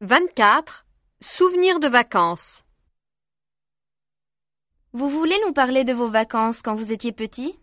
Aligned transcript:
24. 0.00 0.86
Souvenirs 1.20 1.80
de 1.80 1.88
vacances. 1.88 2.62
Vous 4.92 5.08
voulez 5.08 5.34
nous 5.44 5.52
parler 5.52 5.82
de 5.82 5.92
vos 5.92 6.08
vacances 6.08 6.62
quand 6.62 6.76
vous 6.76 6.92
étiez 6.92 7.10
petit? 7.10 7.58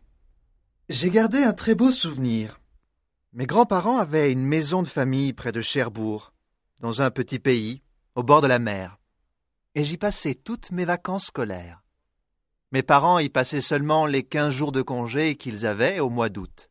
J'ai 0.90 1.10
gardé 1.12 1.44
un 1.44 1.54
très 1.54 1.76
beau 1.76 1.94
souvenir. 1.94 2.60
Mes 3.32 3.46
grands-parents 3.46 4.00
avaient 4.00 4.34
une 4.34 4.46
maison 4.46 4.84
de 4.84 4.88
famille 4.90 5.32
près 5.32 5.54
de 5.54 5.62
Cherbourg, 5.62 6.34
dans 6.82 7.02
un 7.02 7.10
petit 7.10 7.40
pays, 7.40 7.81
au 8.16 8.24
bord 8.24 8.42
de 8.42 8.47
la 8.47 8.60
mer. 8.60 8.97
Et 9.74 9.86
j'y 9.86 9.96
passais 9.96 10.36
toutes 10.36 10.72
mes 10.72 10.83
vacances 10.83 11.28
scolaires. 11.28 11.83
Mes 12.74 12.83
parents 12.83 13.20
y 13.20 13.29
passaient 13.29 13.62
seulement 13.62 14.06
les 14.06 14.24
quinze 14.24 14.54
jours 14.54 14.74
de 14.74 14.81
congé 14.81 15.38
qu'ils 15.38 15.65
avaient 15.65 16.02
au 16.02 16.09
mois 16.09 16.27
d'août. 16.27 16.70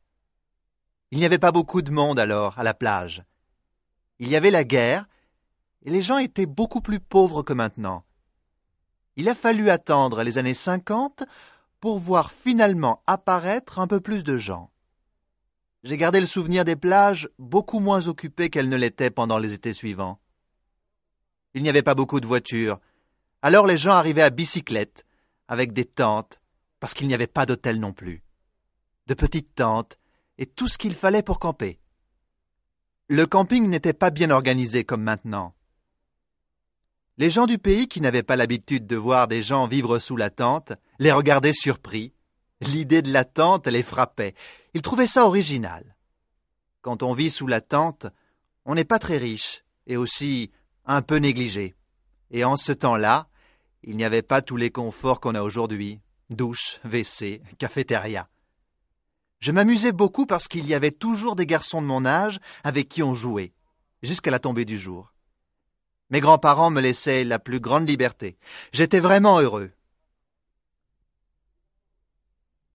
Il 1.11 1.21
n'y 1.21 1.25
avait 1.25 1.39
pas 1.39 1.53
beaucoup 1.53 1.81
de 1.81 1.91
monde 1.91 2.19
alors 2.19 2.59
à 2.59 2.65
la 2.65 2.75
plage. 2.75 3.25
Il 4.19 4.29
y 4.29 4.37
avait 4.37 4.51
la 4.51 4.65
guerre, 4.65 5.07
et 5.85 5.91
les 5.91 6.03
gens 6.03 6.19
étaient 6.19 6.47
beaucoup 6.47 6.81
plus 6.81 7.01
pauvres 7.01 7.43
que 7.43 7.53
maintenant. 7.53 8.05
Il 9.17 9.29
a 9.29 9.35
fallu 9.35 9.71
attendre 9.71 10.23
les 10.23 10.39
années 10.39 10.55
cinquante 10.55 11.23
pour 11.81 11.99
voir 11.99 12.33
finalement 12.33 13.03
apparaître 13.07 13.79
un 13.79 13.87
peu 13.87 14.01
plus 14.01 14.25
de 14.25 14.37
gens. 14.37 14.71
J'ai 15.83 15.99
gardé 15.99 16.19
le 16.19 16.27
souvenir 16.27 16.65
des 16.65 16.77
plages 16.77 17.29
beaucoup 17.39 17.79
moins 17.79 18.09
occupées 18.09 18.49
qu'elles 18.49 18.71
ne 18.71 18.77
l'étaient 18.77 19.11
pendant 19.11 19.39
les 19.39 19.53
étés 19.53 19.75
suivants. 19.75 20.19
Il 21.53 21.63
n'y 21.63 21.69
avait 21.69 21.83
pas 21.83 21.95
beaucoup 21.95 22.21
de 22.21 22.27
voitures, 22.27 22.81
alors 23.43 23.67
les 23.67 23.77
gens 23.77 23.93
arrivaient 23.93 24.23
à 24.23 24.31
bicyclette, 24.31 25.05
avec 25.47 25.73
des 25.75 25.85
tentes, 25.85 26.41
parce 26.81 26.95
qu'il 26.95 27.07
n'y 27.07 27.15
avait 27.15 27.27
pas 27.27 27.45
d'hôtel 27.45 27.79
non 27.79 27.93
plus. 27.93 28.25
De 29.07 29.15
petites 29.15 29.55
tentes, 29.55 29.99
et 30.39 30.47
tout 30.47 30.69
ce 30.69 30.79
qu'il 30.79 30.95
fallait 30.95 31.23
pour 31.23 31.39
camper. 31.39 31.79
Le 33.09 33.27
camping 33.27 33.69
n'était 33.69 33.93
pas 33.93 34.09
bien 34.09 34.31
organisé 34.31 34.85
comme 34.85 35.03
maintenant. 35.03 35.55
Les 37.17 37.31
gens 37.31 37.47
du 37.47 37.59
pays 37.59 37.87
qui 37.87 38.01
n'avaient 38.01 38.25
pas 38.25 38.35
l'habitude 38.35 38.87
de 38.87 38.97
voir 38.97 39.29
des 39.29 39.43
gens 39.43 39.69
vivre 39.69 40.01
sous 40.01 40.17
la 40.17 40.31
tente 40.31 40.73
les 40.99 41.13
regardaient 41.13 41.53
surpris. 41.53 42.13
L'idée 42.61 43.03
de 43.03 43.13
la 43.13 43.25
tente 43.25 43.69
les 43.69 43.85
frappait. 43.85 44.35
Ils 44.75 44.83
trouvaient 44.83 45.07
ça 45.07 45.25
original. 45.25 45.97
Quand 46.83 47.05
on 47.05 47.13
vit 47.13 47.31
sous 47.31 47.47
la 47.47 47.61
tente, 47.61 48.07
on 48.65 48.75
n'est 48.75 48.85
pas 48.85 48.99
très 48.99 49.19
riche 49.19 49.65
et 49.87 49.97
aussi 49.97 50.51
un 50.87 51.03
peu 51.03 51.17
négligé. 51.17 51.75
Et 52.33 52.45
en 52.45 52.57
ce 52.57 52.73
temps-là, 52.73 53.29
il 53.85 53.97
n'y 53.97 54.05
avait 54.05 54.23
pas 54.23 54.43
tous 54.43 54.57
les 54.57 54.71
conforts 54.71 55.21
qu'on 55.21 55.37
a 55.37 55.43
aujourd'hui 55.43 56.01
douche, 56.31 56.81
WC, 56.85 57.43
cafétéria. 57.59 58.29
Je 59.39 59.53
m'amusais 59.53 59.93
beaucoup 59.93 60.27
parce 60.27 60.49
qu'il 60.49 60.67
y 60.67 60.75
avait 60.75 60.91
toujours 60.91 61.37
des 61.37 61.47
garçons 61.47 61.83
de 61.83 61.87
mon 61.87 62.07
âge 62.07 62.41
avec 62.65 62.89
qui 62.89 63.03
on 63.03 63.15
jouait, 63.15 63.53
jusqu'à 64.03 64.31
la 64.31 64.39
tombée 64.39 64.65
du 64.65 64.79
jour. 64.79 65.14
Mes 66.15 66.21
grands-parents 66.21 66.71
me 66.71 66.81
laissaient 66.81 67.25
la 67.25 67.41
plus 67.41 67.59
grande 67.59 67.89
liberté. 67.89 68.37
J'étais 68.73 69.01
vraiment 69.01 69.41
heureux. 69.41 69.73